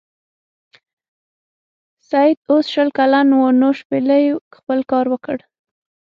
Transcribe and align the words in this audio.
سید 2.09 2.37
اوس 2.49 2.65
شل 2.73 2.89
کلن 2.97 3.27
و 3.39 3.41
نو 3.59 3.69
شپیلۍ 3.79 4.25
خپل 4.55 4.79
کار 4.91 5.05
وکړ. 5.13 5.37